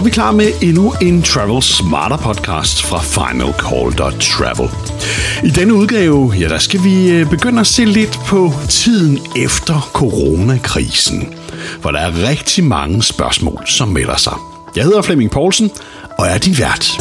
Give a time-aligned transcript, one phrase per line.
[0.00, 4.70] Er vi klar med endnu en Travel Smarter podcast fra Final Call Travel.
[5.44, 9.90] I denne udgave, ja, der skal vi øh, begynde at se lidt på tiden efter
[9.92, 11.34] coronakrisen.
[11.80, 14.34] For der er rigtig mange spørgsmål, som melder sig.
[14.76, 15.70] Jeg hedder Flemming Poulsen,
[16.18, 17.00] og er din vært.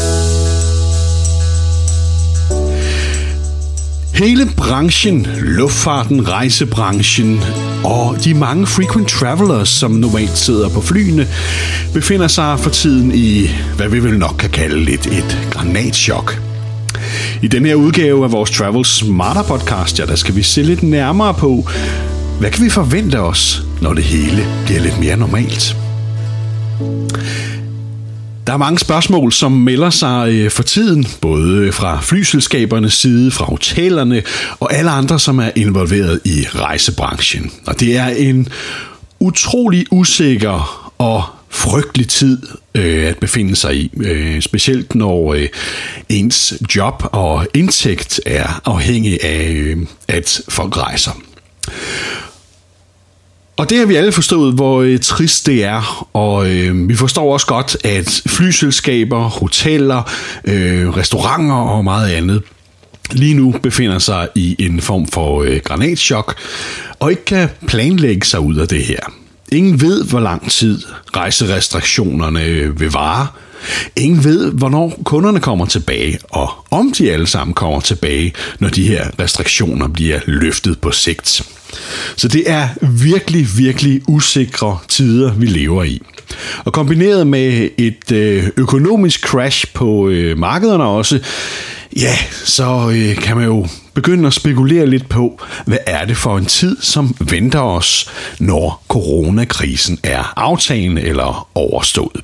[4.20, 7.40] Hele branchen, luftfarten, rejsebranchen
[7.84, 11.28] og de mange frequent travelers, som normalt sidder på flyene,
[11.94, 16.42] befinder sig for tiden i, hvad vi vel nok kan kalde lidt et granatschok.
[17.42, 20.84] I den her udgave af vores Travel Smarter podcast, ja, der skal vi se lidt
[20.84, 21.70] nærmere på,
[22.40, 25.76] hvad kan vi forvente os, når det hele bliver lidt mere normalt.
[28.50, 33.46] Der er mange spørgsmål, som melder sig øh, for tiden, både fra flyselskabernes side, fra
[33.46, 34.24] hotellerne
[34.60, 37.52] og alle andre, som er involveret i rejsebranchen.
[37.66, 38.48] Og det er en
[39.20, 42.42] utrolig usikker og frygtelig tid
[42.76, 45.48] øh, at befinde sig i, øh, specielt når øh,
[46.10, 51.12] ens job og indtægt er afhængig af, øh, at folk rejser.
[53.60, 57.34] Og det har vi alle forstået, hvor øh, trist det er, og øh, vi forstår
[57.34, 60.12] også godt, at flyselskaber, hoteller,
[60.46, 62.42] øh, restauranter og meget andet
[63.12, 66.36] lige nu befinder sig i en form for øh, granatschok,
[67.00, 69.00] og ikke kan planlægge sig ud af det her.
[69.52, 70.82] Ingen ved, hvor lang tid
[71.16, 73.28] rejserestriktionerne øh, vil vare.
[73.96, 78.88] Ingen ved, hvornår kunderne kommer tilbage, og om de alle sammen kommer tilbage, når de
[78.88, 81.44] her restriktioner bliver løftet på sigt.
[82.16, 86.02] Så det er virkelig, virkelig usikre tider, vi lever i.
[86.66, 91.20] Og kombineret med et øh, økonomisk crash på øh, markederne også,
[91.98, 96.38] ja, så øh, kan man jo begynde at spekulere lidt på, hvad er det for
[96.38, 102.22] en tid, som venter os, når coronakrisen er aftagende eller overstået.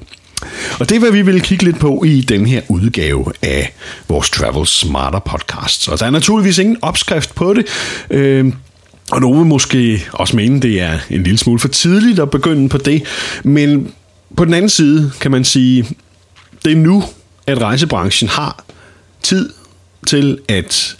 [0.79, 3.73] Og det er, hvad vi vil kigge lidt på i den her udgave af
[4.07, 5.89] vores Travel Smarter podcast.
[5.89, 7.65] Og der er naturligvis ingen opskrift på det.
[8.09, 8.53] Øh,
[9.11, 12.69] og nogen vil måske også mene, det er en lille smule for tidligt at begynde
[12.69, 13.03] på det.
[13.43, 13.91] Men
[14.37, 15.87] på den anden side kan man sige,
[16.65, 17.03] det er nu,
[17.47, 18.65] at rejsebranchen har
[19.21, 19.49] tid
[20.07, 20.95] til at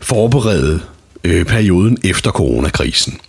[0.00, 0.80] forberede
[1.24, 3.20] øh, perioden efter coronakrisen.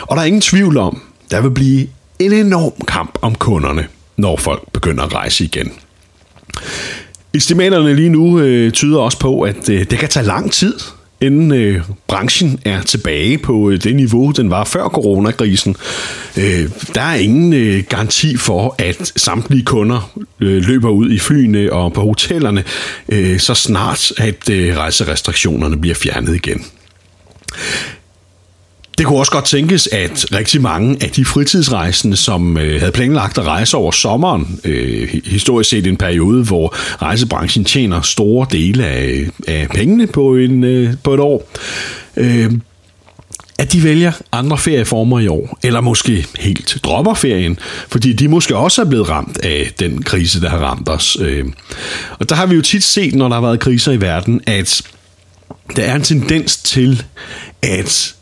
[0.00, 1.88] Og der er ingen tvivl om, der vil blive
[2.18, 3.86] en enorm kamp om kunderne,
[4.18, 5.72] når folk begynder at rejse igen.
[7.34, 10.74] Estimaterne lige nu øh, tyder også på, at øh, det kan tage lang tid
[11.20, 15.76] inden øh, branchen er tilbage på øh, det niveau, den var før coronakrisen.
[16.36, 21.72] Øh, der er ingen øh, garanti for, at samtlige kunder øh, løber ud i flyene
[21.72, 22.64] og på hotellerne,
[23.08, 26.64] øh, så snart at øh, rejserestriktionerne bliver fjernet igen.
[28.98, 33.38] Det kunne også godt tænkes, at rigtig mange af de fritidsrejsende, som øh, havde planlagt
[33.38, 39.28] at rejse over sommeren, øh, historisk set en periode, hvor rejsebranchen tjener store dele af,
[39.48, 41.50] af pengene på, en, øh, på et år,
[42.16, 42.52] øh,
[43.58, 47.58] at de vælger andre ferieformer i år, eller måske helt dropper ferien,
[47.88, 51.16] fordi de måske også er blevet ramt af den krise, der har ramt os.
[51.20, 51.44] Øh.
[52.18, 54.82] Og der har vi jo tit set, når der har været kriser i verden, at
[55.76, 57.02] der er en tendens til,
[57.62, 58.14] at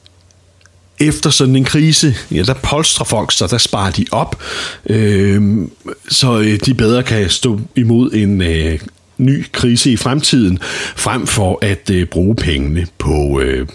[1.00, 4.42] efter sådan en krise, ja, der polstrer folk sig, der sparer de op,
[4.86, 5.68] øh,
[6.08, 8.80] så øh, de bedre kan stå imod en øh,
[9.18, 10.58] ny krise i fremtiden,
[10.96, 13.68] frem for at øh, bruge pengene på øh,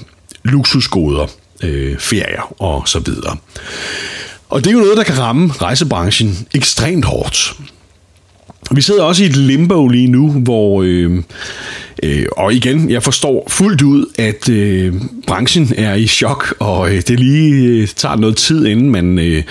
[0.43, 1.27] luksusgoder,
[1.63, 3.37] øh, ferier og så videre.
[4.49, 7.55] Og det er jo noget, der kan ramme rejsebranchen ekstremt hårdt.
[8.71, 10.81] Vi sidder også i et limbo lige nu, hvor...
[10.85, 11.23] Øh,
[12.03, 14.93] øh, og igen, jeg forstår fuldt ud, at øh,
[15.27, 19.43] branchen er i chok, og øh, det lige øh, tager noget tid, inden man øh,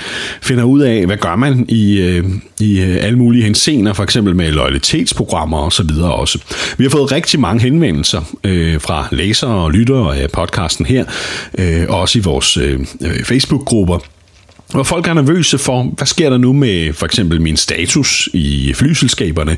[0.42, 2.24] finder ud af, hvad gør man i, øh,
[2.60, 6.38] i øh, alle mulige hensener, for eksempel med loyalitetsprogrammer og så videre også.
[6.78, 11.04] Vi har fået rigtig mange henvendelser øh, fra læsere og lyttere af podcasten her,
[11.58, 13.98] øh, også i vores øh, øh Facebook-grupper,
[14.72, 18.72] hvor folk er nervøse for, hvad sker der nu med for eksempel min status i
[18.74, 19.56] flyselskaberne,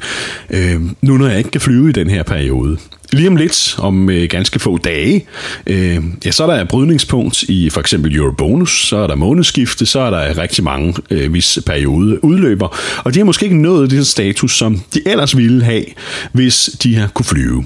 [0.50, 2.78] øh, nu når jeg ikke kan flyve i den her periode.
[3.12, 5.26] Lige om lidt, om øh, ganske få dage,
[5.66, 10.00] øh, ja, så er der brydningspunkt i for eksempel Eurobonus, så er der månedsskifte, så
[10.00, 14.04] er der rigtig mange øh, vis periode udløber, og de har måske ikke nået den
[14.04, 15.84] status, som de ellers ville have,
[16.32, 17.64] hvis de har kunne flyve.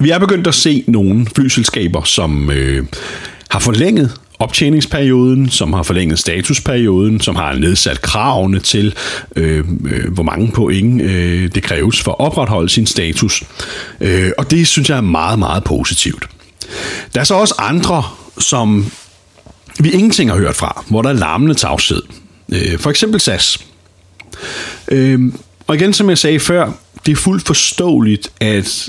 [0.00, 2.86] Vi er begyndt at se nogle flyselskaber, som øh,
[3.50, 8.94] har forlænget optjeningsperioden, som har forlænget statusperioden, som har nedsat kravene til,
[9.36, 13.42] øh, øh, hvor mange point øh, det kræves for at opretholde sin status.
[14.00, 16.28] Øh, og det synes jeg er meget, meget positivt.
[17.14, 18.02] Der er så også andre,
[18.38, 18.90] som
[19.80, 22.02] vi ingenting har hørt fra, hvor der er larmende tavshed.
[22.52, 23.58] Øh, for eksempel SAS.
[24.88, 25.32] Øh,
[25.66, 26.72] og igen, som jeg sagde før,
[27.06, 28.88] det er fuldt forståeligt, at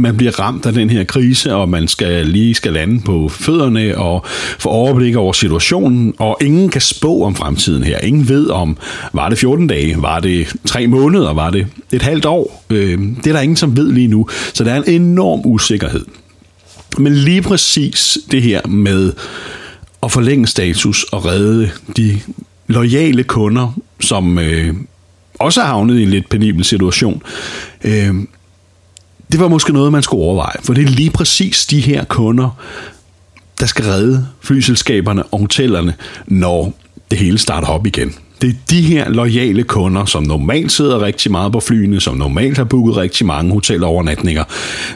[0.00, 3.98] man bliver ramt af den her krise, og man skal lige skal lande på fødderne
[3.98, 4.24] og
[4.58, 7.98] få overblik over situationen, og ingen kan spå om fremtiden her.
[7.98, 8.76] Ingen ved om,
[9.12, 12.64] var det 14 dage, var det 3 måneder, var det et halvt år.
[12.70, 14.28] Øh, det er der ingen, som ved lige nu.
[14.52, 16.04] Så der er en enorm usikkerhed.
[16.98, 19.12] Men lige præcis det her med
[20.02, 22.20] at forlænge status og redde de
[22.66, 24.74] lojale kunder, som øh,
[25.38, 27.22] også er havnet i en lidt penibel situation,
[27.84, 28.14] øh,
[29.32, 32.50] det var måske noget, man skulle overveje, for det er lige præcis de her kunder,
[33.60, 35.94] der skal redde flyselskaberne og hotellerne,
[36.26, 36.72] når
[37.10, 38.14] det hele starter op igen.
[38.40, 42.56] Det er de her lojale kunder, som normalt sidder rigtig meget på flyene, som normalt
[42.56, 44.44] har booket rigtig mange hotelovernatninger,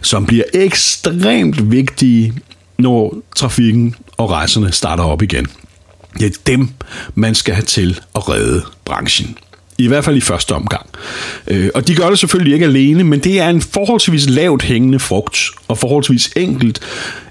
[0.02, 2.32] som bliver ekstremt vigtige,
[2.78, 5.46] når trafikken og rejserne starter op igen.
[6.18, 6.68] Det er dem,
[7.14, 9.36] man skal have til at redde branchen.
[9.78, 10.86] I hvert fald i første omgang.
[11.48, 14.98] Øh, og de gør det selvfølgelig ikke alene, men det er en forholdsvis lavt hængende
[14.98, 16.80] frugt, og forholdsvis enkelt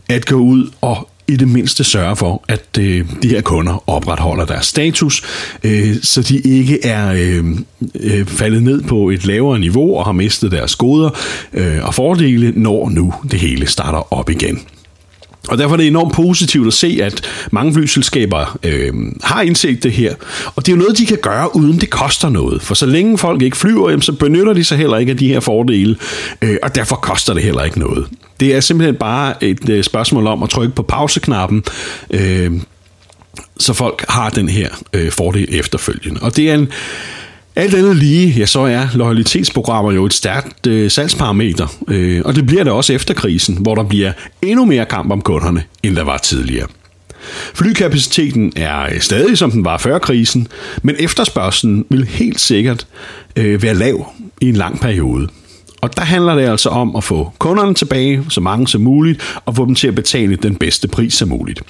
[0.09, 4.45] at gå ud og i det mindste sørge for, at øh, de her kunder opretholder
[4.45, 5.23] deres status,
[5.63, 7.45] øh, så de ikke er øh,
[7.99, 11.09] øh, faldet ned på et lavere niveau og har mistet deres goder
[11.53, 14.59] øh, og fordele, når nu det hele starter op igen.
[15.47, 18.93] Og derfor er det enormt positivt at se, at mange flyselskaber øh,
[19.23, 20.15] har indset det her.
[20.55, 22.61] Og det er jo noget, de kan gøre, uden det koster noget.
[22.61, 25.27] For så længe folk ikke flyver, jamen, så benytter de sig heller ikke af de
[25.27, 25.95] her fordele,
[26.41, 28.07] øh, og derfor koster det heller ikke noget.
[28.39, 31.63] Det er simpelthen bare et øh, spørgsmål om at trykke på pauseknappen,
[32.09, 32.51] øh,
[33.57, 36.19] så folk har den her øh, fordel efterfølgende.
[36.21, 36.69] Og det er en
[37.55, 42.45] alt andet lige, ja, så er loyalitetsprogrammer jo et stærkt øh, salgsparameter, øh, og det
[42.45, 44.11] bliver det også efter krisen, hvor der bliver
[44.41, 46.67] endnu mere kamp om kunderne, end der var tidligere.
[47.53, 50.47] Flykapaciteten er øh, stadig som den var før krisen,
[50.81, 52.87] men efterspørgselen vil helt sikkert
[53.35, 55.27] øh, være lav i en lang periode.
[55.81, 59.55] Og der handler det altså om at få kunderne tilbage, så mange som muligt, og
[59.55, 61.61] få dem til at betale den bedste pris som muligt.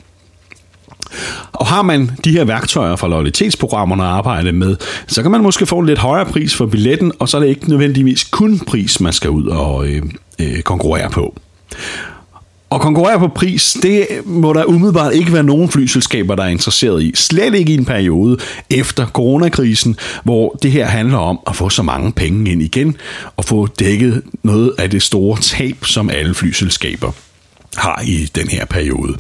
[1.53, 4.75] Og har man de her værktøjer fra loyalitetsprogrammerne at arbejde med,
[5.07, 7.47] så kan man måske få en lidt højere pris for billetten, og så er det
[7.47, 10.01] ikke nødvendigvis kun pris, man skal ud og øh,
[10.39, 11.35] øh, konkurrere på.
[12.69, 17.03] Og konkurrere på pris, det må der umiddelbart ikke være nogen flyselskaber, der er interesseret
[17.03, 17.11] i.
[17.15, 18.38] Slet ikke i en periode
[18.69, 22.97] efter coronakrisen, hvor det her handler om at få så mange penge ind igen,
[23.38, 27.11] og få dækket noget af det store tab, som alle flyselskaber
[27.75, 29.18] har i den her periode.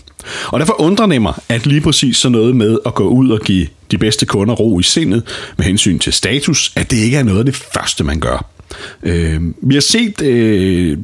[0.47, 3.39] Og derfor undrer det mig, at lige præcis så noget med at gå ud og
[3.39, 5.23] give de bedste kunder ro i sindet
[5.57, 8.45] med hensyn til status, at det ikke er noget af det første, man gør.
[9.03, 10.97] Øh, vi har set øh,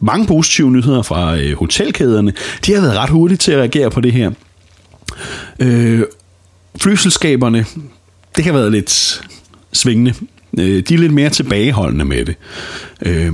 [0.00, 2.32] mange positive nyheder fra øh, hotelkæderne.
[2.66, 4.30] De har været ret hurtige til at reagere på det her.
[5.58, 6.02] Øh,
[6.80, 7.66] flyselskaberne,
[8.36, 9.22] det har været lidt
[9.72, 10.14] svingende.
[10.58, 12.36] Øh, de er lidt mere tilbageholdende med det.
[13.02, 13.32] Øh,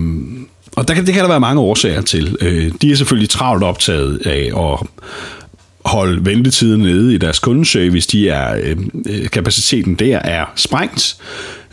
[0.78, 2.36] og der kan, det kan der være mange årsager til.
[2.40, 4.86] Øh, de er selvfølgelig travlt optaget af at
[5.84, 8.08] holde ventetiden nede i deres kundeservice.
[8.12, 8.76] De er, øh,
[9.08, 11.16] øh, kapaciteten der er sprængt.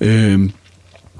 [0.02, 0.40] Øh,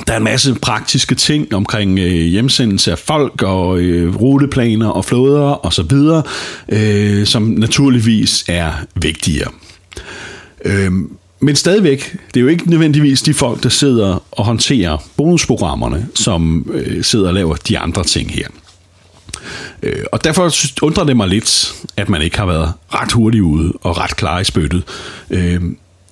[0.08, 5.06] der er en masse praktiske ting omkring øh, hjemsendelse af folk og øh, ruteplaner og
[5.06, 6.24] flåder og så videre,
[6.70, 9.52] øh, som naturligvis er vigtigere.
[10.66, 10.92] Øh,
[11.46, 16.72] men stadigvæk, det er jo ikke nødvendigvis de folk, der sidder og håndterer bonusprogrammerne, som
[16.74, 18.48] øh, sidder og laver de andre ting her.
[19.84, 23.74] Øh, og derfor undrer det mig lidt, at man ikke har været ret hurtig ude
[23.82, 24.84] og ret klar i spyttet.
[25.30, 25.62] Øh,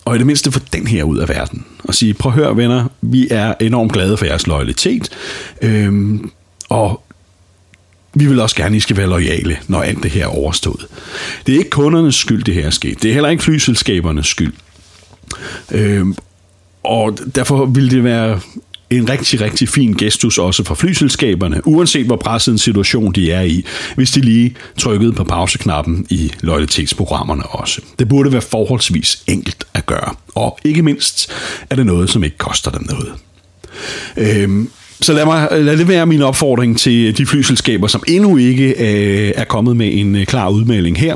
[0.05, 1.65] og i det mindste få den her ud af verden.
[1.83, 5.09] Og sige, prøv at høre venner, vi er enormt glade for jeres loyalitet.
[5.61, 6.19] Øh,
[6.69, 7.03] og
[8.13, 10.85] vi vil også gerne, at I skal være lojale, når alt det her er overstået.
[11.47, 13.03] Det er ikke kundernes skyld, det her er sket.
[13.03, 14.53] Det er heller ikke flyselskabernes skyld.
[15.71, 16.05] Øh,
[16.83, 18.39] og derfor vil det være
[18.89, 23.41] en rigtig, rigtig fin gestus også for flyselskaberne, uanset hvor presset en situation de er
[23.41, 23.65] i,
[23.95, 27.81] hvis de lige trykkede på pauseknappen i loyalitetsprogrammerne også.
[27.99, 31.31] Det burde være forholdsvis enkelt at gøre, og ikke mindst
[31.69, 33.13] er det noget, som ikke koster dem noget.
[34.17, 34.69] Øhm,
[35.01, 39.33] så lad, mig, lad det være min opfordring til de flyselskaber, som endnu ikke øh,
[39.35, 41.15] er kommet med en øh, klar udmelding her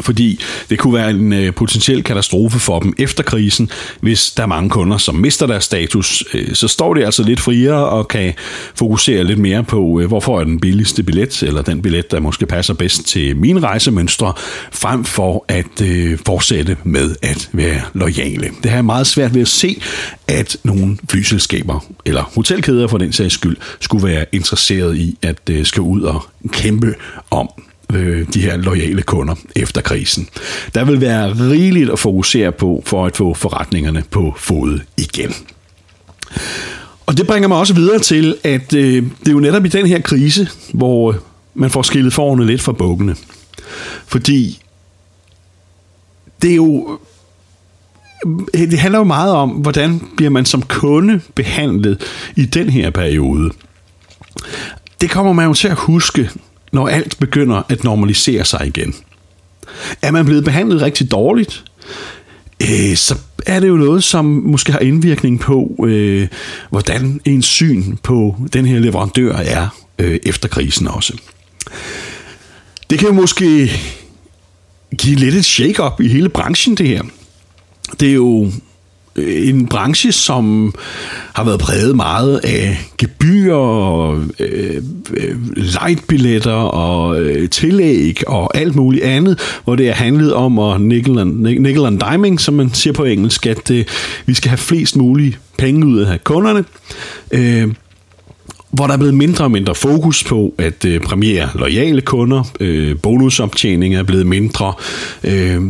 [0.00, 4.46] fordi det kunne være en øh, potentiel katastrofe for dem efter krisen, hvis der er
[4.46, 6.24] mange kunder, som mister deres status.
[6.34, 8.34] Øh, så står de altså lidt friere og kan
[8.74, 12.46] fokusere lidt mere på, øh, hvorfor er den billigste billet, eller den billet, der måske
[12.46, 14.32] passer bedst til mine rejsemønstre,
[14.72, 18.50] frem for at øh, fortsætte med at være lojale.
[18.62, 19.80] Det har jeg meget svært ved at se,
[20.28, 25.66] at nogle flyselskaber, eller hotelkæder for den sags skyld, skulle være interesseret i at øh,
[25.66, 26.22] skal ud og
[26.52, 26.94] kæmpe
[27.30, 27.48] om
[27.92, 30.28] øh, de her lojale kunder efter krisen.
[30.74, 35.34] Der vil være rigeligt at fokusere på for at få forretningerne på fod igen.
[37.06, 39.86] Og det bringer mig også videre til, at øh, det er jo netop i den
[39.86, 41.18] her krise, hvor øh,
[41.54, 43.16] man får skillet forerne lidt fra bukkene.
[44.06, 44.62] Fordi
[46.42, 46.98] det er jo
[48.54, 52.02] øh, det handler jo meget om, hvordan bliver man som kunde behandlet
[52.36, 53.50] i den her periode.
[55.00, 56.30] Det kommer man jo til at huske,
[56.76, 58.94] når alt begynder at normalisere sig igen.
[60.02, 61.64] Er man blevet behandlet rigtig dårligt,
[62.62, 66.28] øh, så er det jo noget, som måske har indvirkning på, øh,
[66.70, 69.68] hvordan ens syn på den her leverandør er
[69.98, 71.18] øh, efter krisen også.
[72.90, 73.70] Det kan jo måske
[74.98, 77.02] give lidt et shake-up i hele branchen, det her.
[78.00, 78.52] Det er jo
[79.16, 80.74] Øh, en branche, som
[81.32, 84.82] har været præget meget af gebyrer, og øh,
[85.56, 91.18] lightbilletter og øh, tillæg og alt muligt andet, hvor det er handlet om at nickel
[91.18, 93.84] and, nickel and diming, som man siger på engelsk, at øh,
[94.26, 96.64] vi skal have flest mulige penge ud af kunderne.
[97.30, 97.68] Øh,
[98.70, 102.96] hvor der er blevet mindre og mindre fokus på at øh, premiere lojale kunder, øh,
[103.02, 104.72] bonusoptjening er blevet mindre,
[105.24, 105.62] øh,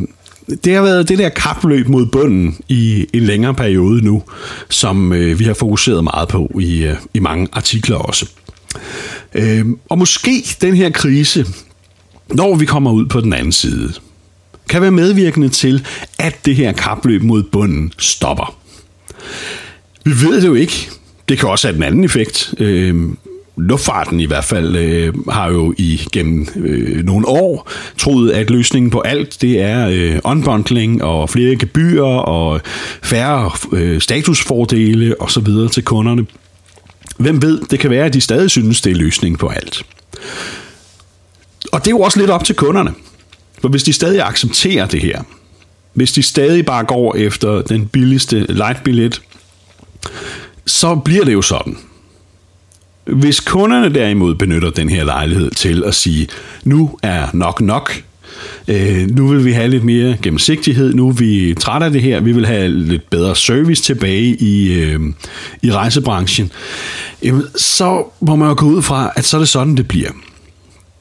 [0.64, 4.22] det har været det der kapløb mod bunden i en længere periode nu,
[4.70, 8.30] som øh, vi har fokuseret meget på i, øh, i mange artikler også.
[9.34, 11.46] Øh, og måske den her krise,
[12.28, 13.92] når vi kommer ud på den anden side,
[14.68, 15.86] kan være medvirkende til,
[16.18, 18.58] at det her kapløb mod bunden stopper.
[20.04, 20.90] Vi ved det jo ikke.
[21.28, 22.54] Det kan også have den anden effekt.
[22.58, 23.08] Øh,
[23.56, 28.90] luftfarten i hvert fald øh, har jo i gennem øh, nogle år troet, at løsningen
[28.90, 32.60] på alt det er øh, unbundling og flere gebyrer og
[33.02, 36.26] færre øh, statusfordele og så videre til kunderne.
[37.18, 39.82] Hvem ved, det kan være, at de stadig synes, det er løsningen på alt.
[41.72, 42.94] Og det er jo også lidt op til kunderne.
[43.60, 45.22] For hvis de stadig accepterer det her,
[45.92, 49.22] hvis de stadig bare går efter den billigste light-billet,
[50.66, 51.78] så bliver det jo sådan.
[53.06, 56.28] Hvis kunderne derimod benytter den her lejlighed til at sige,
[56.64, 58.02] nu er nok nok,
[58.68, 62.20] øh, nu vil vi have lidt mere gennemsigtighed, nu er vi trætte af det her,
[62.20, 65.00] vi vil have lidt bedre service tilbage i, øh,
[65.62, 66.52] i rejsebranchen,
[67.22, 70.10] jamen, så må man jo gå ud fra, at så er det sådan, det bliver.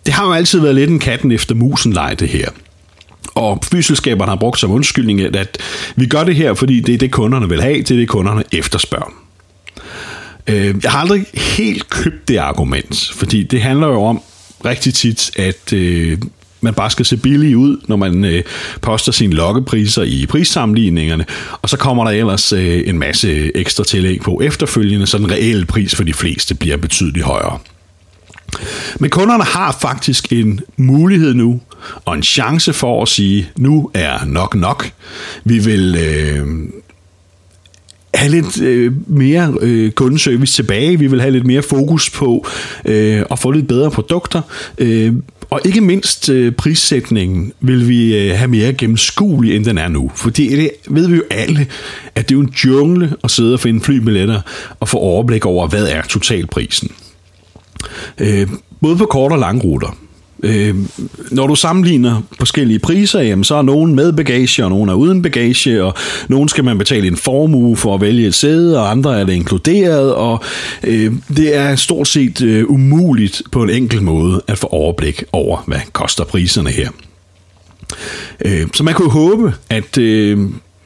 [0.06, 2.50] Det har jo altid været lidt en katten efter musen leg, det her.
[3.36, 5.58] Og flyselskaberne har brugt som undskyldning, at
[5.96, 8.44] vi gør det her, fordi det er det, kunderne vil have, det er det, kunderne
[8.52, 9.25] efterspørger.
[10.48, 14.22] Øh, jeg har aldrig helt købt det argument, fordi det handler jo om
[14.66, 16.18] rigtig tit, at øh,
[16.62, 18.44] man bare skal se billig ud, når man øh,
[18.82, 21.26] poster sine lokkepriser i prissammenligningerne,
[21.62, 25.66] og så kommer der ellers øh, en masse ekstra tillæg på efterfølgende, så den reelle
[25.66, 27.60] pris for de fleste bliver betydeligt højere.
[29.00, 31.62] Men kunderne har faktisk en mulighed nu,
[32.06, 34.92] og en chance for at sige, nu er nok nok.
[35.44, 36.48] Vi vil øh,
[38.16, 41.00] have lidt øh, mere øh, kundeservice tilbage.
[41.00, 42.48] Vi vil have lidt mere fokus på
[42.86, 44.42] øh, at få lidt bedre produkter.
[44.78, 45.14] Øh,
[45.50, 50.12] og ikke mindst øh, prissætningen vil vi øh, have mere gennemskuelig, end den er nu.
[50.16, 51.68] Fordi det ved vi jo alle,
[52.16, 54.42] at det er jo en jungle at sidde og finde flybilletter
[54.80, 56.92] og få overblik over, hvad er totalprisen.
[58.20, 58.48] Øh,
[58.82, 59.98] både på kort og lange ruter.
[60.44, 60.76] Øh,
[61.32, 65.22] når du sammenligner forskellige priser, jamen, så er nogen med bagage, og nogen er uden
[65.22, 65.94] bagage, og
[66.28, 69.34] nogen skal man betale en formue for at vælge et sæde, og andre er det
[69.34, 70.44] inkluderet, og
[70.84, 75.64] øh, det er stort set øh, umuligt på en enkel måde at få overblik over,
[75.68, 76.90] hvad koster priserne her.
[78.46, 80.40] Øh, så man kunne håbe, at øh,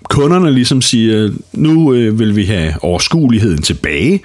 [0.03, 4.21] kunderne ligesom siger, nu øh, vil vi have overskueligheden tilbage,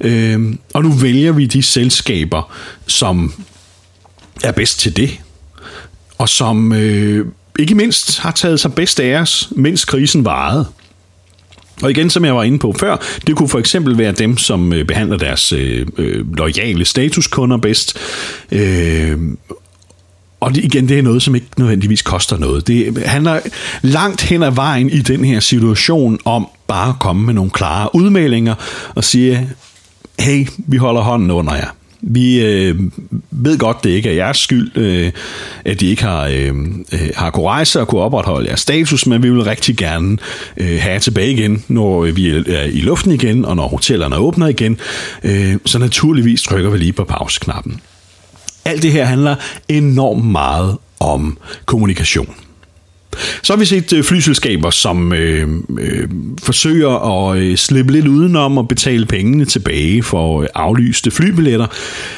[0.00, 0.40] øh,
[0.74, 2.52] og nu vælger vi de selskaber,
[2.86, 3.32] som
[4.44, 5.20] er bedst til det,
[6.18, 7.26] og som øh,
[7.58, 10.66] ikke mindst har taget sig bedst af os, mens krisen varede.
[11.82, 14.72] Og igen, som jeg var inde på før, det kunne for eksempel være dem, som
[14.72, 17.98] øh, behandler deres øh, øh lojale statuskunder bedst.
[18.52, 19.18] Øh,
[20.40, 22.66] og det, igen, det er noget, som ikke nødvendigvis koster noget.
[22.66, 23.40] Det handler
[23.82, 27.94] langt hen ad vejen i den her situation om bare at komme med nogle klare
[27.94, 28.54] udmeldinger
[28.94, 29.50] og sige,
[30.18, 31.68] hey, vi holder hånden under jer.
[32.08, 32.80] Vi øh,
[33.30, 35.12] ved godt, det ikke er jeres skyld, øh,
[35.64, 36.54] at I ikke har, øh,
[36.92, 40.18] øh, har kunnet rejse og kunne opretholde jeres status, men vi vil rigtig gerne
[40.56, 44.46] øh, have jer tilbage igen, når vi er i luften igen, og når hotellerne åbner
[44.46, 44.78] igen.
[45.24, 47.80] Øh, så naturligvis trykker vi lige på pauseknappen.
[48.64, 49.36] Alt det her handler
[49.68, 52.34] enormt meget om kommunikation.
[53.42, 56.08] Så har vi set øh, flyselskaber, som øh, øh,
[56.42, 61.66] forsøger at øh, slippe lidt udenom og betale pengene tilbage for øh, aflyste flybilletter.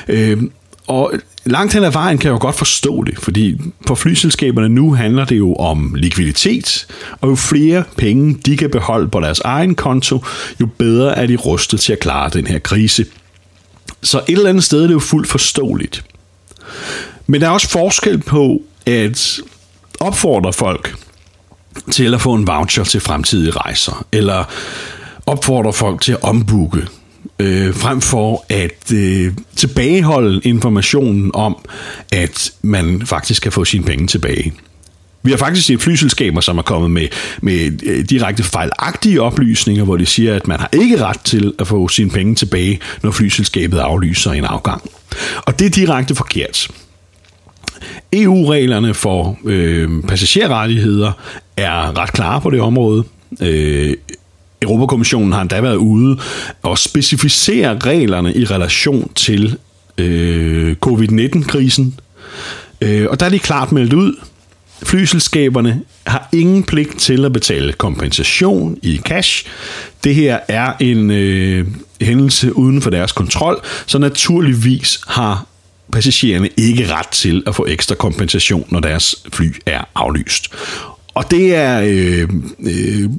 [0.08, 0.42] Øh,
[0.86, 1.12] og
[1.44, 5.24] langt hen ad vejen kan jeg jo godt forstå det, fordi på flyselskaberne nu handler
[5.24, 6.86] det jo om likviditet,
[7.20, 10.24] og jo flere penge de kan beholde på deres egen konto,
[10.60, 13.06] jo bedre er de rustet til at klare den her krise.
[14.02, 16.04] Så et eller andet sted er det jo fuldt forståeligt.
[17.26, 19.40] Men der er også forskel på at
[20.00, 20.94] opfordre folk
[21.90, 24.44] til at få en voucher til fremtidige rejser, eller
[25.26, 26.86] opfordre folk til at ombooke,
[27.38, 31.56] øh, frem for at øh, tilbageholde informationen om,
[32.12, 34.52] at man faktisk kan få sine penge tilbage.
[35.22, 37.08] Vi har faktisk set flyselskaber, som er kommet med,
[37.42, 41.66] med øh, direkte fejlagtige oplysninger, hvor de siger, at man har ikke ret til at
[41.66, 44.90] få sine penge tilbage, når flyselskabet aflyser en afgang.
[45.46, 46.68] Og det er direkte forkert.
[48.12, 51.12] EU-reglerne for øh, passagerrettigheder
[51.56, 53.04] er ret klare på det område.
[53.42, 53.94] Øh,
[54.62, 56.18] Europakommissionen har endda været ude
[56.62, 59.58] og specificere reglerne i relation til
[59.98, 62.00] øh, covid-19-krisen.
[62.80, 64.14] Øh, og der er de klart meldt ud,
[64.82, 69.46] flyselskaberne har ingen pligt til at betale kompensation i cash.
[70.04, 71.66] Det her er en øh,
[72.00, 75.46] hændelse uden for deres kontrol, så naturligvis har
[75.92, 80.48] passagererne ikke ret til at få ekstra kompensation, når deres fly er aflyst.
[81.14, 82.28] Og det er øh,
[82.60, 83.10] øh,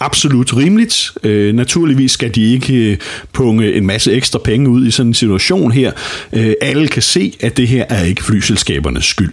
[0.00, 1.12] absolut rimeligt.
[1.22, 2.98] Øh, naturligvis skal de ikke øh,
[3.32, 5.92] punge en masse ekstra penge ud i sådan en situation her.
[6.32, 9.32] Øh, alle kan se, at det her er ikke flyselskabernes skyld.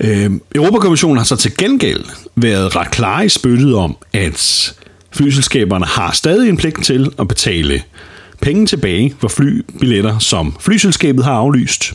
[0.00, 2.04] Øh, Europakommissionen har så til gengæld
[2.36, 4.74] været ret klar i spyttet om, at
[5.12, 7.82] flyselskaberne har stadig en pligt til at betale
[8.42, 11.92] penge tilbage for flybilletter, som flyselskabet har aflyst.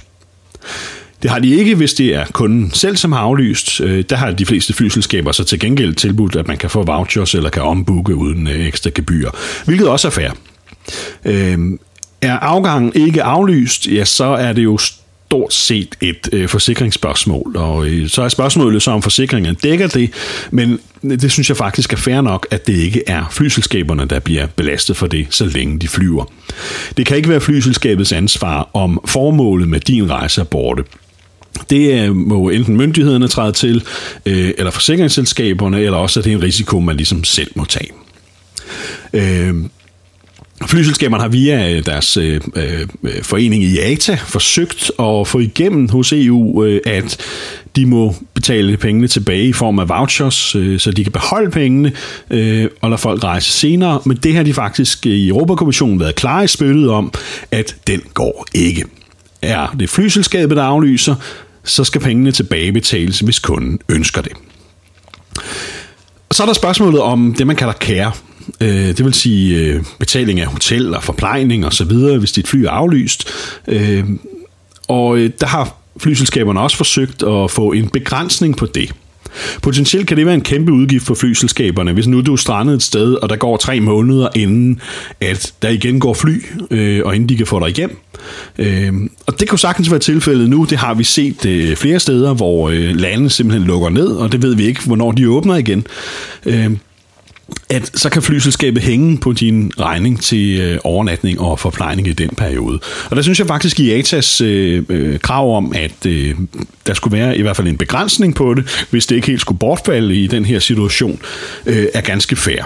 [1.24, 3.82] Det har de ikke, hvis det er kunden selv, som har aflyst.
[3.82, 7.36] Øh, der har de fleste flyselskaber så til gengæld tilbudt, at man kan få vouchers
[7.36, 9.30] eller kan ombooke uden øh, ekstra gebyr,
[9.66, 10.30] hvilket også er fair.
[11.26, 11.58] Øh,
[12.22, 14.78] er afgangen ikke aflyst, ja, så er det jo
[15.28, 20.10] stort set et øh, forsikringsspørgsmål, og øh, så er spørgsmålet så, om forsikringen dækker det,
[20.52, 24.48] men det synes jeg faktisk er fair nok, at det ikke er flyselskaberne, der bliver
[24.56, 26.26] belastet for det, så længe de flyver.
[26.98, 30.84] Det kan ikke være flyselskabets ansvar, om formålet med din rejse er borte.
[31.70, 33.84] Det øh, må enten myndighederne træde til,
[34.26, 37.92] øh, eller forsikringsselskaberne, eller også at det er en risiko, man ligesom selv må tage.
[39.14, 39.56] Øh,
[40.66, 42.88] Flyselskaberne har via øh, deres øh, øh,
[43.24, 47.18] forening i ATA forsøgt at få igennem hos EU, øh, at
[47.76, 51.92] de må betale pengene tilbage i form af vouchers, øh, så de kan beholde pengene
[52.32, 54.02] øh, og lade folk rejse senere.
[54.06, 57.14] Men det har de faktisk i Europakommissionen været klar i spillet om,
[57.52, 58.86] at den går ikke.
[59.42, 61.16] Er det flyselskabet, der aflyser,
[61.64, 64.32] så skal pengene tilbagebetales, hvis kunden ønsker det.
[66.32, 68.12] Så er der spørgsmålet om det, man kalder kære.
[68.62, 72.48] Øh, det vil sige øh, betaling af hotel og forplejning og så videre, hvis dit
[72.48, 73.30] fly er aflyst.
[73.68, 74.04] Øh,
[74.88, 78.94] og øh, der har flyselskaberne også forsøgt at få en begrænsning på det.
[79.62, 82.84] Potentielt kan det være en kæmpe udgift for flyselskaberne, hvis nu du er strandet et
[82.84, 84.82] sted, og der går tre måneder inden,
[85.22, 87.98] at der igen går fly, øh, og inden de kan få dig hjem.
[88.58, 88.94] Øh,
[89.28, 90.64] og det kunne sagtens være tilfældet nu.
[90.70, 94.42] Det har vi set øh, flere steder, hvor øh, landet simpelthen lukker ned, og det
[94.42, 95.88] ved vi ikke, hvornår de åbner igen.
[96.46, 96.72] Øh,
[97.70, 102.30] at så kan flyselskabet hænge på din regning til øh, overnatning og forplejning i den
[102.30, 102.80] periode.
[103.10, 106.36] Og der synes jeg faktisk i ATAs øh, øh, krav om, at øh,
[106.88, 109.60] der skulle være i hvert fald en begrænsning på det, hvis det ikke helt skulle
[109.60, 111.20] bortfalde i den her situation,
[111.66, 112.64] øh, er ganske fair.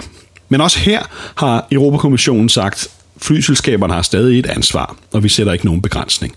[0.48, 1.02] Men også her
[1.34, 6.34] har Europakommissionen sagt, flyselskaberne har stadig et ansvar, og vi sætter ikke nogen begrænsning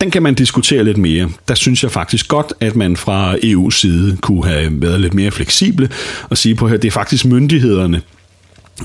[0.00, 1.30] den kan man diskutere lidt mere.
[1.48, 5.30] Der synes jeg faktisk godt, at man fra EU's side kunne have været lidt mere
[5.30, 5.88] fleksible
[6.30, 8.02] og sige på her, det er faktisk myndighederne,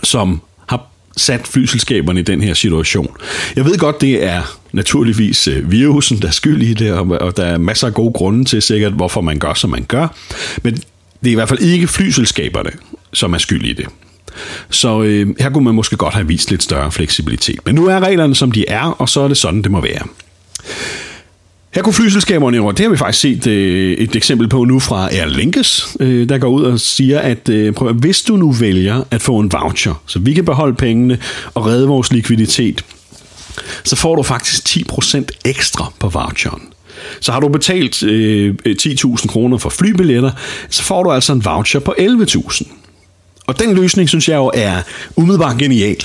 [0.04, 3.16] som har sat flyselskaberne i den her situation.
[3.56, 7.44] Jeg ved godt, det er naturligvis øh, virusen, der er skyld i det, og der
[7.44, 10.08] er masser af gode grunde til sikkert, hvorfor man gør, som man gør.
[10.64, 12.72] Men det er i hvert fald ikke flyselskaberne,
[13.14, 13.86] som er skyld i det.
[14.70, 17.60] Så øh, her kunne man måske godt have vist lidt større fleksibilitet.
[17.66, 20.08] Men nu er reglerne, som de er, og så er det sådan, det må være.
[21.76, 25.10] Her kunne flyselskaberne jo, det har vi faktisk set øh, et eksempel på nu fra
[25.12, 29.04] Air Linkes, øh, der går ud og siger, at øh, prøv, hvis du nu vælger
[29.12, 31.20] at få en voucher, så vi kan beholde pengene
[31.54, 32.86] og redde vores likviditet,
[33.84, 36.62] så får du faktisk 10% ekstra på voucheren.
[37.20, 40.32] Så har du betalt øh, 10.000 kroner for flybilletter,
[40.70, 42.68] så får du altså en voucher på 11.000.
[43.48, 44.82] Og den løsning, synes jeg jo, er
[45.16, 45.98] umiddelbart genial.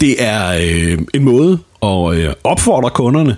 [0.00, 3.36] Det er øh, en måde og øh, opfordrer kunderne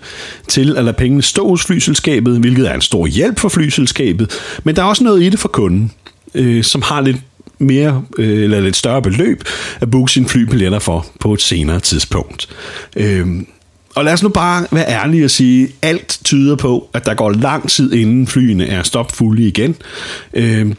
[0.48, 4.32] til at lade pengene stå hos flyselskabet, hvilket er en stor hjælp for flyselskabet,
[4.64, 5.92] men der er også noget i det for kunden,
[6.34, 7.16] øh, som har lidt
[7.58, 9.44] mere øh, eller lidt større beløb
[9.80, 12.48] at booke sine flybilletter for på et senere tidspunkt.
[12.96, 13.46] Øhm,
[13.94, 17.30] og lad os nu bare være ærlige og sige, alt tyder på, at der går
[17.30, 19.76] lang tid inden flyene er stopfulde igen.
[20.34, 20.74] Øh,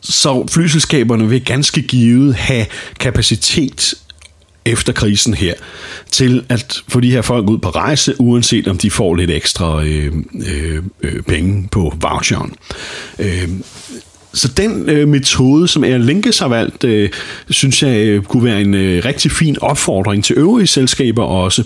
[0.00, 2.66] så flyselskaberne vil ganske givet have
[3.00, 3.94] kapacitet
[4.72, 5.54] efter krisen her,
[6.10, 9.84] til at få de her folk ud på rejse, uanset om de får lidt ekstra
[9.84, 10.12] øh,
[10.46, 12.54] øh, øh penge på voucheren.
[13.18, 13.48] Øh,
[14.34, 17.10] så den øh, metode, som Air Linkes har valgt, øh,
[17.50, 21.64] synes jeg øh, kunne være en øh, rigtig fin opfordring til øvrige selskaber også.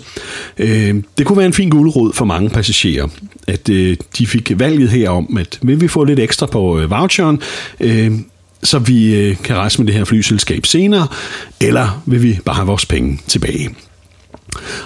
[0.57, 3.07] Øh, det kunne være en fin guldråd for mange passagerer,
[3.47, 6.89] at øh, de fik valget her om, at vil vi få lidt ekstra på øh,
[6.89, 7.41] voucheren,
[7.79, 8.11] øh,
[8.65, 11.07] så vi øh, kan rejse med det her flyselskab senere,
[11.61, 13.69] eller vil vi bare have vores penge tilbage.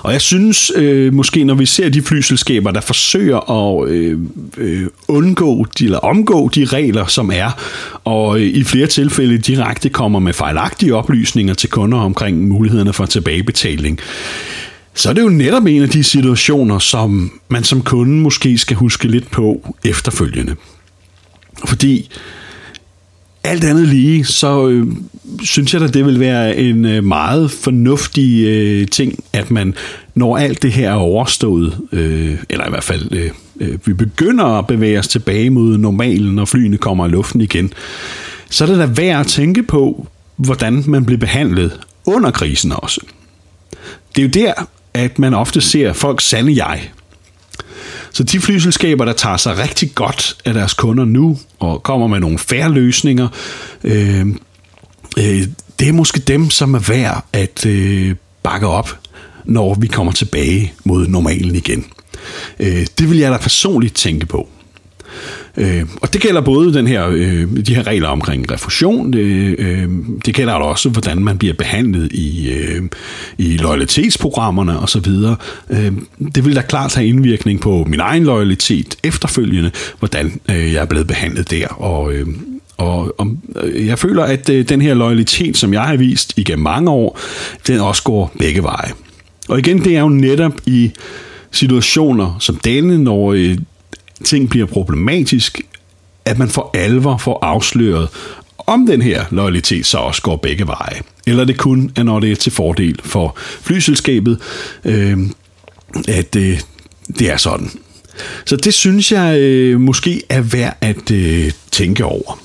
[0.01, 4.19] Og jeg synes øh, måske, når vi ser de flyselskaber, der forsøger at øh,
[4.57, 7.51] øh, undgå de, eller omgå de regler, som er,
[8.03, 13.05] og øh, i flere tilfælde direkte kommer med fejlagtige oplysninger til kunder omkring mulighederne for
[13.05, 13.99] tilbagebetaling,
[14.93, 18.77] så er det jo netop en af de situationer, som man som kunde måske skal
[18.77, 20.55] huske lidt på efterfølgende.
[21.65, 22.11] Fordi
[23.43, 24.87] alt andet lige, så øh,
[25.41, 29.75] synes jeg, at det vil være en øh, meget fornuftig øh, ting, at man,
[30.15, 34.45] når alt det her er overstået, øh, eller i hvert fald øh, øh, vi begynder
[34.45, 37.73] at bevæge os tilbage mod normalen, når flyene kommer i luften igen,
[38.49, 43.01] så er det da værd at tænke på, hvordan man bliver behandlet under krisen også.
[44.15, 44.53] Det er jo der,
[44.93, 46.89] at man ofte ser folk sande jeg.
[48.13, 52.19] Så de flyselskaber, der tager sig rigtig godt af deres kunder nu, og kommer med
[52.19, 53.27] nogle færre løsninger,
[53.83, 54.27] øh,
[55.17, 55.47] øh,
[55.79, 58.99] det er måske dem, som er værd at øh, bakke op,
[59.45, 61.85] når vi kommer tilbage mod normalen igen.
[62.59, 64.49] Øh, det vil jeg da personligt tænke på.
[65.59, 69.89] Øh, og det gælder både den her, øh, de her regler omkring refusion, det, øh,
[70.25, 72.81] det gælder også, hvordan man bliver behandlet i, øh,
[73.37, 75.07] i loyalitetsprogrammerne osv.
[75.69, 75.91] Øh,
[76.35, 80.85] det vil da klart have indvirkning på min egen loyalitet efterfølgende, hvordan øh, jeg er
[80.85, 81.67] blevet behandlet der.
[81.67, 82.27] Og, øh,
[82.77, 86.63] og, og øh, jeg føler, at øh, den her loyalitet, som jeg har vist igennem
[86.63, 87.19] mange år,
[87.67, 88.91] den også går begge veje.
[89.49, 90.91] Og igen, det er jo netop i
[91.51, 93.57] situationer som denne, når øh,
[94.23, 95.61] ting bliver problematisk,
[96.25, 98.07] at man for alvor får afsløret,
[98.57, 101.01] om den her loyalitet så også går begge veje.
[101.27, 104.39] Eller det kun er, når det er til fordel for flyselskabet,
[104.85, 105.17] øh,
[106.07, 106.59] at øh,
[107.19, 107.71] det er sådan.
[108.45, 112.39] Så det synes jeg øh, måske er værd at øh, tænke over.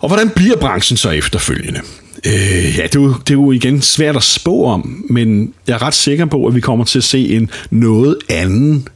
[0.00, 1.80] Og hvordan bliver branchen så efterfølgende?
[2.26, 5.74] Øh, ja, det er, jo, det er jo igen svært at spå om, men jeg
[5.74, 8.88] er ret sikker på, at vi kommer til at se en noget anden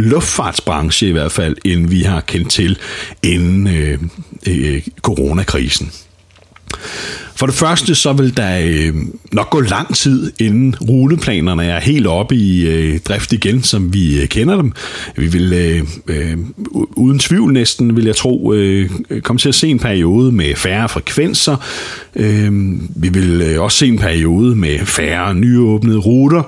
[0.00, 2.78] luftfartsbranche i hvert fald, end vi har kendt til
[3.22, 3.98] inden øh,
[4.46, 5.92] øh, coronakrisen.
[7.40, 8.94] For det første så vil der øh,
[9.32, 14.22] nok gå lang tid, inden ruteplanerne er helt oppe i øh, drift igen, som vi
[14.22, 14.72] øh, kender dem.
[15.16, 16.38] Vi vil øh, øh,
[16.96, 18.90] uden tvivl næsten, vil jeg tro, øh,
[19.22, 21.56] komme til at se en periode med færre frekvenser.
[22.16, 22.52] Øh,
[22.96, 26.42] vi vil øh, også se en periode med færre nyåbnede ruter.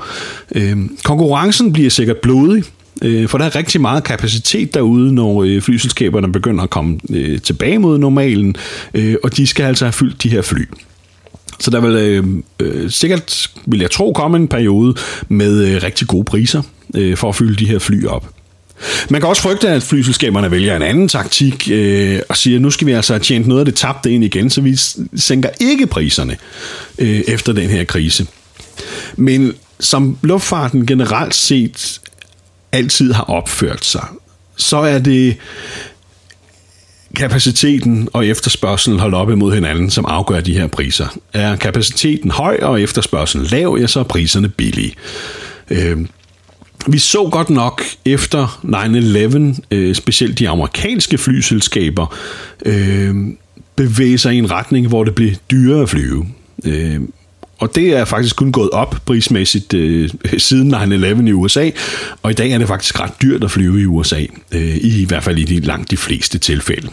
[0.54, 2.64] Øh, konkurrencen bliver sikkert blodig,
[3.02, 7.40] Øh, for der er rigtig meget kapacitet derude, når øh, flyselskaberne begynder at komme øh,
[7.40, 8.56] tilbage mod normalen,
[8.94, 10.68] øh, og de skal altså have fyldt de her fly.
[11.60, 12.24] Så der vil øh,
[12.60, 14.94] øh, sikkert, vil jeg tro, komme en periode
[15.28, 16.62] med øh, rigtig gode priser
[16.94, 18.28] øh, for at fylde de her fly op.
[19.10, 22.70] Man kan også frygte, at flyselskaberne vælger en anden taktik øh, og siger, at nu
[22.70, 24.76] skal vi altså have tjent noget af det tabte ind igen, så vi
[25.16, 26.36] sænker ikke priserne
[26.98, 28.26] øh, efter den her krise.
[29.16, 32.00] Men som luftfarten generelt set
[32.72, 34.06] altid har opført sig,
[34.56, 35.36] så er det
[37.16, 41.06] kapaciteten og efterspørgselen holdt op imod hinanden, som afgør de her priser.
[41.32, 44.94] Er kapaciteten høj og efterspørgselen lav, ja, så er priserne billige.
[45.70, 45.98] Øh,
[46.86, 52.16] vi så godt nok efter 9-11, øh, specielt de amerikanske flyselskaber,
[52.66, 53.14] øh,
[53.76, 56.26] bevæge sig i en retning, hvor det blev dyrere at flyve.
[56.64, 57.00] Øh,
[57.62, 61.70] og det er faktisk kun gået op prismæssigt øh, siden 9-11 i USA,
[62.22, 64.20] og i dag er det faktisk ret dyrt at flyve i USA,
[64.52, 66.88] øh, i hvert fald i de langt de fleste tilfælde.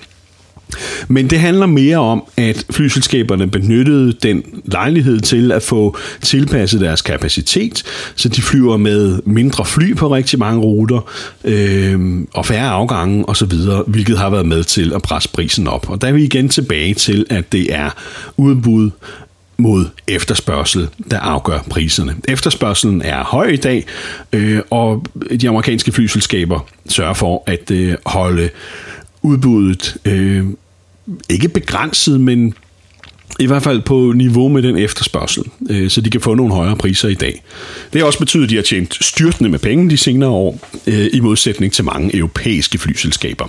[1.08, 7.02] Men det handler mere om, at flyselskaberne benyttede den lejlighed til at få tilpasset deres
[7.02, 7.84] kapacitet,
[8.16, 11.10] så de flyver med mindre fly på rigtig mange ruter,
[11.44, 13.54] øh, og færre afgange osv.,
[13.88, 15.90] hvilket har været med til at presse prisen op.
[15.90, 17.90] Og der er vi igen tilbage til, at det er
[18.38, 18.92] udbud
[19.60, 22.16] mod efterspørgsel, der afgør priserne.
[22.28, 23.86] Efterspørgselen er høj i dag,
[24.34, 25.06] øh, og
[25.42, 28.50] de amerikanske flyselskaber sørger for at øh, holde
[29.22, 30.46] udbuddet øh,
[31.30, 32.54] ikke begrænset, men
[33.40, 36.76] i hvert fald på niveau med den efterspørgsel, øh, så de kan få nogle højere
[36.76, 37.44] priser i dag.
[37.94, 41.10] Det har også betydet, at de har tjent styrtende med penge de senere år, øh,
[41.14, 43.46] i modsætning til mange europæiske flyselskaber.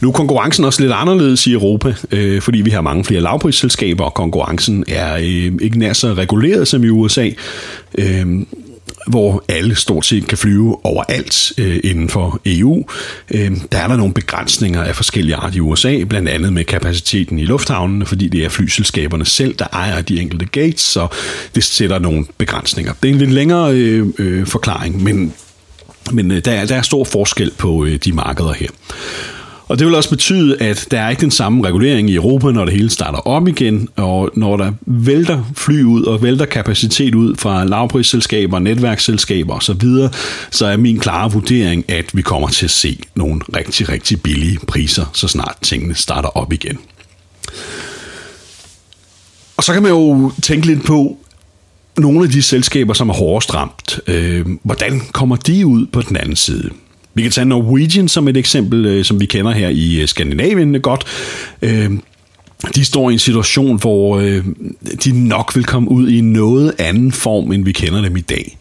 [0.00, 4.04] Nu er konkurrencen også lidt anderledes i Europa, øh, fordi vi har mange flere lavprisselskaber,
[4.04, 7.30] og konkurrencen er øh, ikke nær så reguleret som i USA.
[7.98, 8.26] Øh,
[9.06, 12.84] hvor alle stort set kan flyve overalt øh, inden for EU.
[13.30, 17.38] Øh, der er der nogle begrænsninger af forskellige art i USA, blandt andet med kapaciteten
[17.38, 21.08] i lufthavnene, fordi det er flyselskaberne selv, der ejer de enkelte gates, så
[21.54, 22.92] det sætter nogle begrænsninger.
[23.02, 25.32] Det er en lidt længere øh, øh, forklaring, men,
[26.12, 28.68] men øh, der, er, der er stor forskel på øh, de markeder her.
[29.68, 32.64] Og det vil også betyde, at der er ikke den samme regulering i Europa, når
[32.64, 37.36] det hele starter op igen, og når der vælter fly ud og vælter kapacitet ud
[37.36, 39.88] fra lavprisselskaber, netværksselskaber osv.,
[40.50, 44.58] så er min klare vurdering, at vi kommer til at se nogle rigtig, rigtig billige
[44.66, 46.78] priser, så snart tingene starter op igen.
[49.56, 51.18] Og så kan man jo tænke lidt på,
[51.98, 56.16] nogle af de selskaber, som er hårdest ramt, øh, hvordan kommer de ud på den
[56.16, 56.70] anden side?
[57.16, 60.80] Vi kan tage Norwegian som et eksempel, øh, som vi kender her i øh, Skandinavien
[60.80, 61.04] godt.
[61.62, 61.90] Øh,
[62.74, 64.20] de står i en situation, hvor
[65.04, 68.58] de nok vil komme ud i noget anden form, end vi kender dem i dag.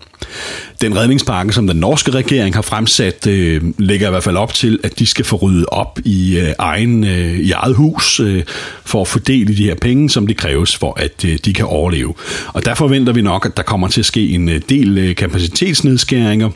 [0.82, 4.80] Den redningspakke, som den norske regering har fremsat, øh, lægger i hvert fald op til,
[4.84, 8.44] at de skal få ryddet op i, øh, egen, øh, i eget hus øh,
[8.86, 12.14] for at fordele de her penge, som det kræves for, at øh, de kan overleve.
[12.48, 16.50] Og der forventer vi nok, at der kommer til at ske en del øh, kapacitetsnedskæringer,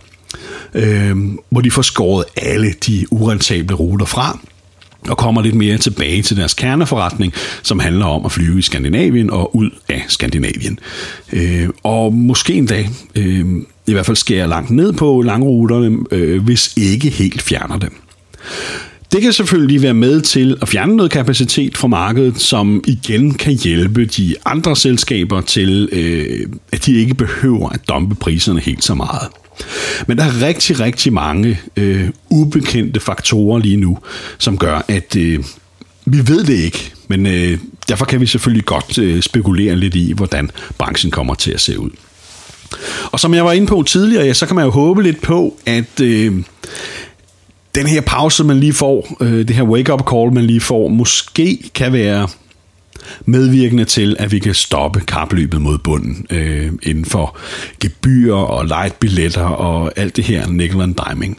[0.73, 1.17] øh,
[1.49, 4.39] hvor de får skåret alle de urentable ruter fra
[5.07, 9.29] og kommer lidt mere tilbage til deres kerneforretning, som handler om at flyve i Skandinavien
[9.29, 10.79] og ud af Skandinavien.
[11.33, 13.45] Øh, og måske en dag, øh,
[13.87, 18.01] i hvert fald skærer langt ned på langruterne, øh, hvis ikke helt fjerner dem.
[19.11, 23.53] Det kan selvfølgelig være med til at fjerne noget kapacitet fra markedet, som igen kan
[23.53, 28.93] hjælpe de andre selskaber til, øh, at de ikke behøver at dumpe priserne helt så
[28.95, 29.27] meget.
[30.07, 33.97] Men der er rigtig, rigtig mange øh, ubekendte faktorer lige nu,
[34.37, 35.43] som gør, at øh,
[36.05, 40.13] vi ved det ikke, men øh, derfor kan vi selvfølgelig godt øh, spekulere lidt i,
[40.13, 41.89] hvordan branchen kommer til at se ud.
[43.11, 45.57] Og som jeg var inde på tidligere, ja, så kan man jo håbe lidt på,
[45.65, 46.33] at øh,
[47.75, 51.69] den her pause, man lige får, øh, det her wake-up call, man lige får, måske
[51.73, 52.27] kan være
[53.25, 57.37] medvirkende til, at vi kan stoppe kapløbet mod bunden øh, inden for
[57.79, 61.37] gebyr og light billetter og alt det her nickel and diming.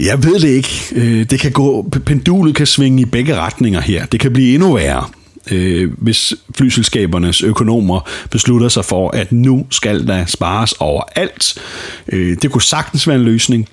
[0.00, 0.86] Jeg ved det ikke.
[0.92, 4.06] Øh, det kan gå, pendulet kan svinge i begge retninger her.
[4.06, 5.04] Det kan blive endnu værre,
[5.50, 11.58] øh, hvis flyselskabernes økonomer beslutter sig for, at nu skal der spares overalt.
[12.08, 13.68] Øh, det kunne sagtens være en løsning.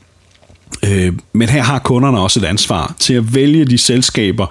[0.86, 4.48] Øh, men her har kunderne også et ansvar til at vælge de selskaber,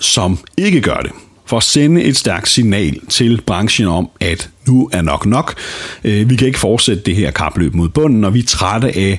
[0.00, 1.10] som ikke gør det
[1.46, 5.54] for at sende et stærkt signal til branchen om, at nu er nok nok.
[6.04, 9.18] Øh, vi kan ikke fortsætte det her kapløb mod bunden, og vi er trætte af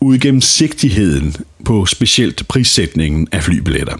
[0.00, 3.96] udgennemsigtigheden på specielt prissætningen af flybilletter.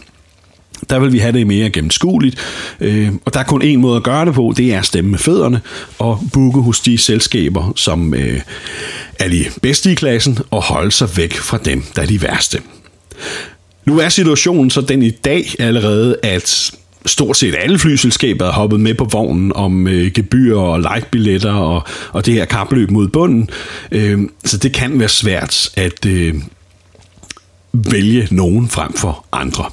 [0.90, 2.37] Der vil vi have det mere gennemskueligt,
[2.81, 5.11] øh, og der er kun en måde at gøre det på, det er at stemme
[5.11, 5.61] med fødderne
[5.99, 8.40] og booke hos de selskaber, som øh,
[9.18, 12.61] er de bedste i klassen, og holde sig væk fra dem, der er de værste.
[13.85, 16.73] Nu er situationen så den i dag allerede, at
[17.07, 21.83] stort set alle flyselskaber er hoppet med på vognen om øh, gebyrer og lightbilletter og,
[22.13, 23.51] og det her kapløb mod bunden.
[23.93, 26.35] Øh, så det kan være svært at øh,
[27.73, 29.65] vælge nogen frem for andre.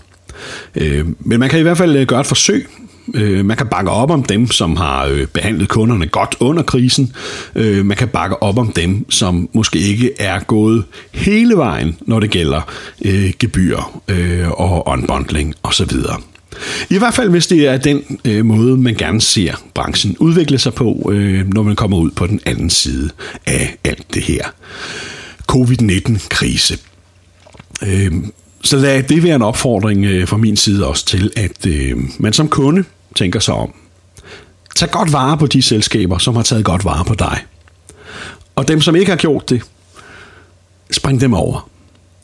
[0.76, 2.68] Øh, men man kan i hvert fald øh, gøre et forsøg.
[3.14, 7.14] Øh, man kan bakke op om dem, som har øh, behandlet kunderne godt under krisen.
[7.56, 12.20] Øh, man kan bakke op om dem, som måske ikke er gået hele vejen, når
[12.20, 12.62] det gælder
[13.06, 15.92] øh, gebyrer øh, og unbundling osv.
[16.90, 20.74] I hvert fald, hvis det er den øh, måde, man gerne ser branchen udvikle sig
[20.74, 23.10] på, øh, når man kommer ud på den anden side
[23.46, 24.44] af alt det her.
[25.48, 26.78] Covid-19-krise.
[27.84, 28.12] Øh,
[28.64, 32.34] så lad det være en opfordring øh, fra min side også til, at øh, man
[32.34, 32.84] som kunde
[33.16, 33.74] tænker sig om.
[34.76, 37.46] Tag godt vare på de selskaber, som har taget godt vare på dig.
[38.56, 39.62] Og dem, som ikke har gjort det,
[40.92, 41.70] spring dem over.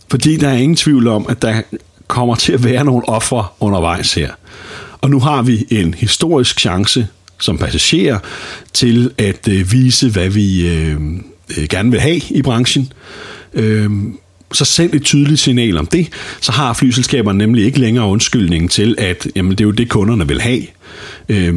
[0.09, 1.61] Fordi der er ingen tvivl om, at der
[2.07, 4.31] kommer til at være nogle ofre undervejs her.
[5.01, 7.07] Og nu har vi en historisk chance
[7.39, 8.19] som passagerer
[8.73, 10.97] til at øh, vise, hvad vi øh,
[11.57, 12.93] øh, gerne vil have i branchen.
[13.53, 13.89] Øh,
[14.53, 16.07] så send et tydeligt signal om det,
[16.41, 20.27] så har flyselskaberne nemlig ikke længere undskyldningen til, at jamen, det er jo det, kunderne
[20.27, 20.61] vil have.
[21.29, 21.53] Øh,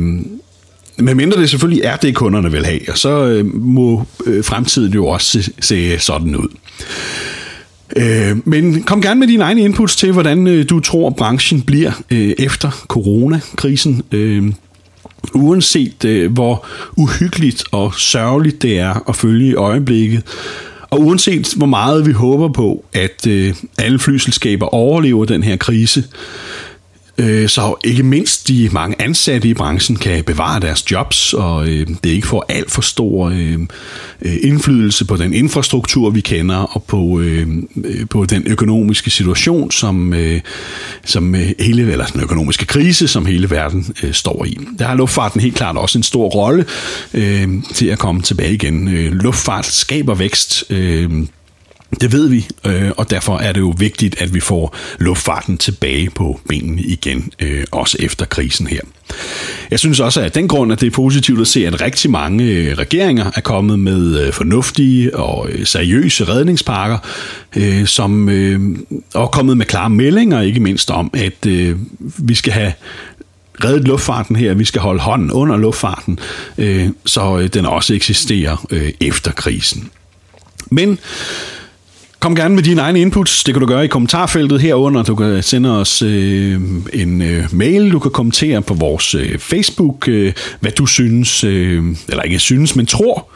[0.98, 4.92] men mindre det selvfølgelig er det, kunderne vil have, og så øh, må øh, fremtiden
[4.92, 6.48] jo også se, se sådan ud.
[7.96, 11.92] Øh, men kom gerne med dine egne inputs til, hvordan øh, du tror, branchen bliver
[12.10, 14.02] øh, efter coronakrisen.
[14.12, 14.52] Øh,
[15.34, 20.22] Uanset øh, hvor uhyggeligt og sørgeligt det er at følge i øjeblikket,
[20.90, 26.04] og uanset hvor meget vi håber på, at øh, alle flyselskaber overlever den her krise,
[27.18, 31.86] Øh, så ikke mindst de mange ansatte i branchen kan bevare deres jobs, og øh,
[32.04, 33.58] det ikke får alt for stor øh,
[34.42, 37.22] indflydelse på den infrastruktur, vi kender, og på,
[38.10, 40.14] på den økonomiske situation, som,
[41.04, 44.58] som hele, eller den økonomiske krise, som hele verden står i.
[44.78, 46.64] Der har luftfarten helt klart også en stor rolle
[47.74, 48.88] til at komme tilbage igen.
[49.12, 50.64] Luftfart skaber vækst.
[52.00, 56.10] Det ved vi, øh, og derfor er det jo vigtigt, at vi får luftfarten tilbage
[56.10, 58.80] på benene igen, øh, også efter krisen her.
[59.70, 62.44] Jeg synes også, at den grund, at det er positivt at se, at rigtig mange
[62.44, 66.98] øh, regeringer er kommet med øh, fornuftige og øh, seriøse redningspakker,
[67.56, 68.28] øh, som
[69.14, 71.46] er kommet med klare meldinger, ikke mindst om, at
[72.16, 72.72] vi skal have
[73.64, 76.18] reddet luftfarten her, vi skal holde hånden under luftfarten,
[77.06, 78.66] så den også eksisterer
[79.00, 79.90] efter krisen.
[80.70, 80.98] Men
[82.20, 83.44] Kom gerne med dine egne inputs.
[83.44, 85.02] Det kan du gøre i kommentarfeltet herunder.
[85.02, 86.60] Du kan sende os øh,
[86.92, 87.92] en øh, mail.
[87.92, 92.76] Du kan kommentere på vores øh, Facebook, øh, hvad du synes, øh, eller ikke synes,
[92.76, 93.28] men tror,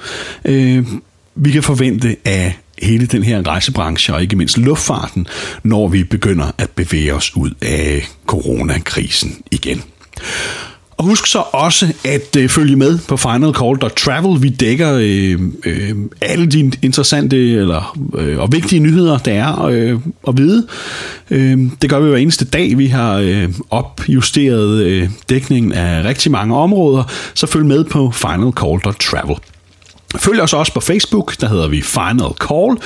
[0.45, 0.87] øh,
[1.35, 5.27] vi kan forvente af hele den her rejsebranche, og ikke mindst luftfarten,
[5.63, 9.83] når vi begynder at bevæge os ud af coronakrisen igen.
[11.01, 14.43] Og husk så også at øh, følge med på finalcall.travel.
[14.43, 19.99] Vi dækker øh, øh, alle de interessante eller, øh, og vigtige nyheder, der er øh,
[20.29, 20.67] at vide.
[21.31, 22.79] Øh, det gør vi hver eneste dag.
[22.79, 29.37] Vi har øh, opjusteret øh, dækningen af rigtig mange områder, så følg med på finalcall.travel.
[30.17, 32.77] Følg os også på Facebook, der hedder vi Final Call,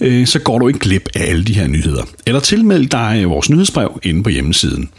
[0.00, 2.02] øh, så går du ikke glip af alle de her nyheder.
[2.26, 4.90] Eller tilmeld dig øh, vores nyhedsbrev inde på hjemmesiden.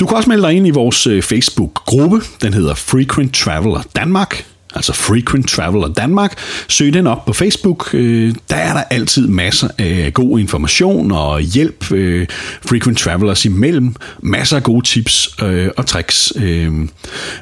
[0.00, 4.44] Du kan også melde dig ind i vores øh, Facebook-gruppe, den hedder Frequent Traveler Danmark
[4.74, 6.38] altså Frequent Traveler Danmark.
[6.68, 7.94] Søg den op på Facebook.
[7.94, 12.26] Øh, der er der altid masser af god information og hjælp øh,
[12.66, 13.94] Frequent Travelers imellem.
[14.22, 16.32] Masser af gode tips øh, og tricks.
[16.36, 16.72] Øh,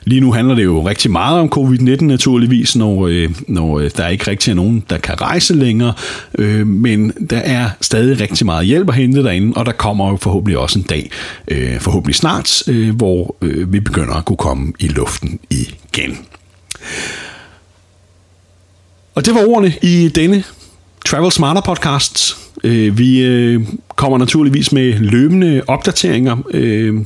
[0.05, 4.09] lige nu handler det jo rigtig meget om covid-19 naturligvis, når, øh, når øh, der
[4.09, 5.93] ikke rigtig er nogen, der kan rejse længere.
[6.64, 10.59] Men der er stadig rigtig meget hjælp at hente derinde, og der kommer jo forhåbentlig
[10.59, 11.11] også en dag,
[11.81, 12.62] forhåbentlig snart,
[12.93, 13.37] hvor
[13.67, 16.19] vi begynder at kunne komme i luften igen.
[19.14, 20.45] Og det var ordene i denne
[21.07, 22.37] Travel Smarter podcast.
[22.64, 23.61] Øh, vi øh,
[23.97, 27.05] kommer naturligvis med løbende opdateringer, øh,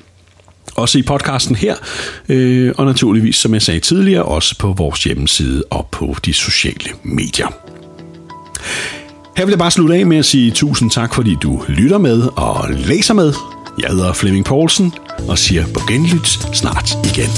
[0.74, 1.74] også i podcasten her,
[2.78, 7.46] og naturligvis, som jeg sagde tidligere, også på vores hjemmeside og på de sociale medier.
[9.36, 12.22] Her vil jeg bare slutte af med at sige tusind tak, fordi du lytter med
[12.36, 13.32] og læser med.
[13.78, 14.94] Jeg hedder Flemming Poulsen
[15.28, 17.28] og siger på genlyt snart igen.